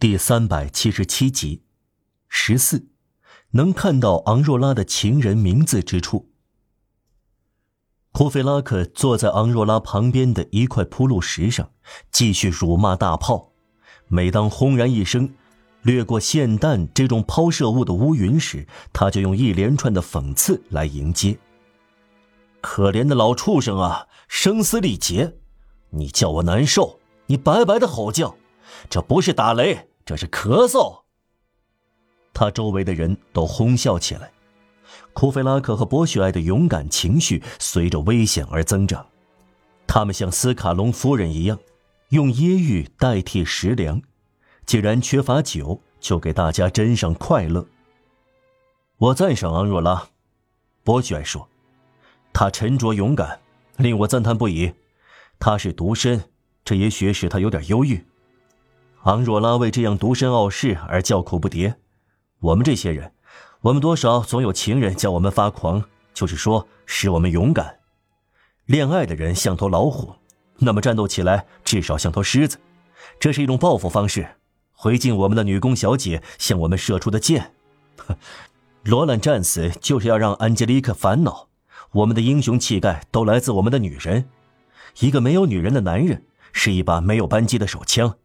[0.00, 1.62] 第三百七十七集，
[2.28, 2.88] 十四，
[3.52, 6.30] 能看到昂若拉的情人名字之处。
[8.12, 11.70] 库菲拉克坐在昂若拉旁边的一块铺路石上，
[12.10, 13.52] 继续辱骂大炮。
[14.08, 15.32] 每当轰然一声，
[15.82, 21.38] 掠过霰弹这种抛射物的乌云时，他就用一连串的讽刺来迎接。
[22.60, 25.36] 可怜的老畜生啊，声嘶力竭，
[25.90, 28.36] 你叫我难受，你白白的吼叫。
[28.88, 31.02] 这不是打雷，这是咳嗽。
[32.32, 34.30] 他周围的人都哄笑起来。
[35.12, 39.06] 库菲拉克和博雪艾的勇敢情绪随着危险而增长。
[39.86, 41.58] 他们像斯卡隆夫人一样，
[42.08, 44.00] 用揶揄代替食粮。
[44.66, 47.66] 既然缺乏酒，就给大家斟上快乐。
[48.96, 50.08] 我赞赏昂若拉，
[50.82, 51.48] 博雪艾说
[52.32, 53.40] ：“他沉着勇敢，
[53.76, 54.72] 令我赞叹不已。
[55.38, 56.30] 他是独身，
[56.64, 58.04] 这也许使他有点忧郁。”
[59.04, 61.74] 昂若拉为这样独身傲世而叫苦不迭。
[62.40, 63.12] 我们这些人，
[63.60, 65.84] 我们多少总有情人叫我们发狂，
[66.14, 67.80] 就是说使我们勇敢。
[68.64, 70.14] 恋爱的人像头老虎，
[70.58, 72.58] 那么战斗起来至少像头狮子。
[73.20, 74.26] 这是一种报复方式，
[74.72, 77.52] 回敬我们的女工小姐向我们射出的箭。
[78.84, 81.48] 罗兰战死就是要让安吉丽克烦恼。
[81.92, 84.30] 我们的英雄气概都来自我们的女人。
[85.00, 88.16] 一个没有女人的男人是一把没有扳机的手枪。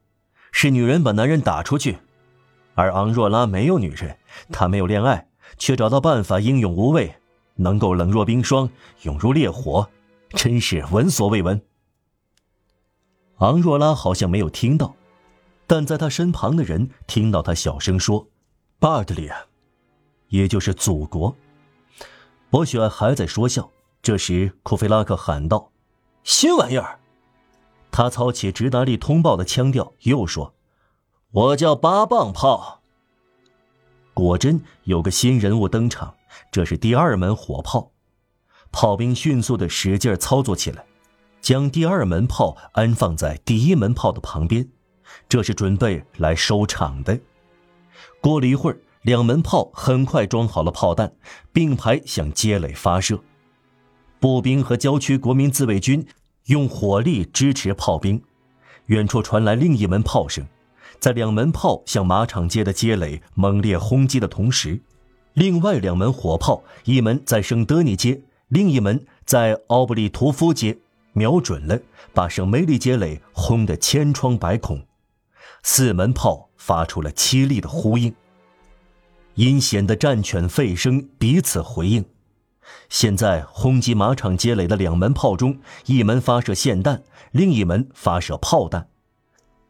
[0.52, 1.98] 是女人把男人打出去，
[2.76, 4.18] 而昂若拉没有女人，
[4.52, 7.16] 她没有恋爱，却找到办法英勇无畏，
[7.56, 8.70] 能够冷若冰霜，
[9.04, 9.90] 勇如烈火，
[10.30, 11.62] 真是闻所未闻。
[13.38, 14.96] 昂若拉好像没有听到，
[15.66, 18.28] 但在他身旁的人听到他小声说
[18.80, 19.46] ：“巴德利亚，
[20.28, 21.34] 也就是祖国。”
[22.50, 23.70] 博雪还在说笑，
[24.02, 25.72] 这时库菲拉克喊道
[26.24, 26.99] ：“新玩意儿！”
[27.92, 30.54] 他操起直达利通报的腔调，又说
[31.32, 32.82] ：“我叫八棒炮。”
[34.14, 36.16] 果真有个新人物登场，
[36.52, 37.92] 这是第二门火炮。
[38.72, 40.86] 炮兵迅速的使劲操作起来，
[41.42, 44.70] 将第二门炮安放在第一门炮的旁边，
[45.28, 47.20] 这是准备来收场的。
[48.22, 51.14] 过了一会儿，两门炮很快装好了炮弹，
[51.52, 53.20] 并排向街垒发射。
[54.20, 56.06] 步兵和郊区国民自卫军。
[56.50, 58.24] 用火力支持炮兵，
[58.88, 60.48] 远处传来另一门炮声，
[61.00, 64.82] 在两门炮向马场街的街垒猛烈轰击的同时，
[65.34, 70.80] 另外两门火炮，一门在圣德尼街，另一门在奥布里图夫街，
[71.14, 71.80] 瞄准了，
[72.16, 74.84] 把圣梅利街垒轰得千疮百孔。
[75.62, 78.16] 四门炮发出了凄厉的呼应，
[79.36, 82.04] 阴险的战犬吠声彼此回应。
[82.90, 88.90] 现在轰击马场街垒的两门炮中，一门发射霰弹，另一门发射炮弹。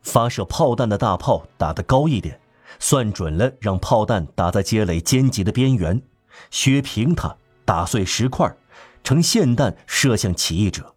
[0.02, 2.40] 发射炮弹的大炮打得高一点，
[2.80, 6.02] 算准了，让炮弹打在街垒尖脊的边缘，
[6.50, 8.56] 削平它，打碎石块，
[9.04, 10.96] 呈霰弹射向起义者。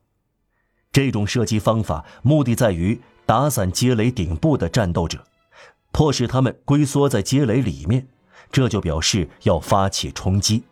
[0.92, 5.24] 这种射击方法目的在于打散街垒顶部的战斗者，
[5.90, 8.06] 迫使他们龟缩在街垒里面，
[8.52, 10.62] 这就表示要发起冲击。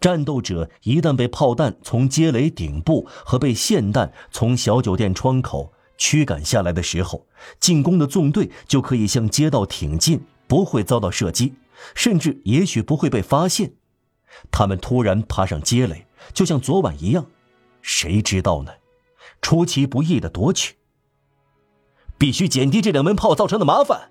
[0.00, 7.26] 战斗者一旦被炮弹从街垒顶部和被霰弹从小酒店窗口驱赶下来的时候，
[7.60, 11.54] 进攻的纵队就可以向街道挺进，不会遭到射击，
[11.94, 13.74] 甚至也许不会被发现。
[14.50, 17.26] 他们突然爬上街垒，就像昨晚一样，
[17.82, 18.72] 谁知道呢？
[19.42, 20.76] 出其不意的夺取。
[22.16, 24.10] 必须减低这两门炮造成的麻烦，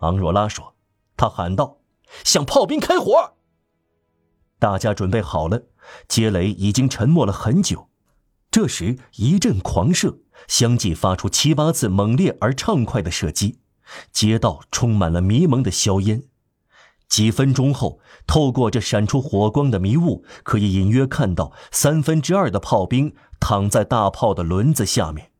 [0.00, 0.74] 昂若拉说。
[1.16, 1.78] 他喊道
[2.24, 3.32] ：“向炮兵开火！”
[4.66, 5.62] 大家准备好了，
[6.08, 7.88] 街垒已经沉默了很久。
[8.50, 10.18] 这时一阵狂射，
[10.48, 13.60] 相继发出七八次猛烈而畅快的射击，
[14.10, 16.24] 街道充满了迷蒙的硝烟。
[17.08, 25.30] 几分钟后，透过这闪出火光的迷雾，可以隐约看到三分之二的炮兵躺在大炮的轮子下面，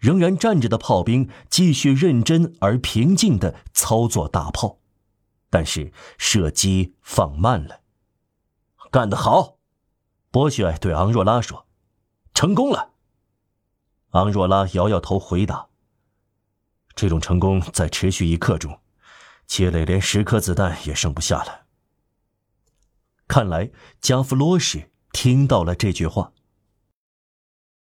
[0.00, 4.78] 仍然站着的炮兵继续认真而平静地操作大炮，
[5.48, 7.83] 但是射击放慢了。
[8.94, 9.58] 干得好，
[10.30, 11.66] 博学对昂若拉说
[12.32, 12.92] ：“成功了。”
[14.14, 15.66] 昂若拉摇摇头回答
[16.94, 18.78] ：“这种成功在持续一刻钟，
[19.48, 21.62] 切得连十颗子弹也剩不下了。”
[23.26, 26.32] 看来加夫罗什听到了这句话。